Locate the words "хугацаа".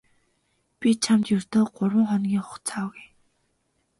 2.45-2.83